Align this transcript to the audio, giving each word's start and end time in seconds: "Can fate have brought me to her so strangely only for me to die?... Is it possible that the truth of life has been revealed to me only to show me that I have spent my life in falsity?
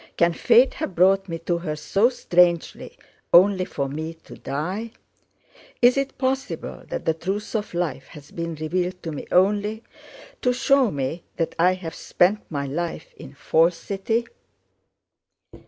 "Can 0.17 0.33
fate 0.33 0.73
have 0.73 0.95
brought 0.95 1.29
me 1.29 1.37
to 1.37 1.59
her 1.59 1.75
so 1.75 2.09
strangely 2.09 2.97
only 3.31 3.65
for 3.65 3.87
me 3.87 4.15
to 4.23 4.35
die?... 4.35 4.93
Is 5.79 5.95
it 5.95 6.17
possible 6.17 6.81
that 6.87 7.05
the 7.05 7.13
truth 7.13 7.53
of 7.53 7.75
life 7.75 8.07
has 8.07 8.31
been 8.31 8.55
revealed 8.55 9.03
to 9.03 9.11
me 9.11 9.27
only 9.31 9.83
to 10.41 10.53
show 10.53 10.89
me 10.89 11.23
that 11.35 11.53
I 11.59 11.73
have 11.75 11.93
spent 11.93 12.39
my 12.49 12.65
life 12.65 13.13
in 13.15 13.35
falsity? 13.35 14.25